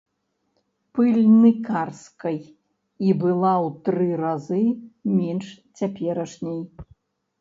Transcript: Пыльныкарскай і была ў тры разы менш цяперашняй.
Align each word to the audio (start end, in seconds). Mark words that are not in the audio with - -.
Пыльныкарскай 0.99 2.39
і 2.41 3.09
была 3.25 3.53
ў 3.67 3.71
тры 3.91 4.09
разы 4.25 4.63
менш 5.17 5.47
цяперашняй. 5.77 6.61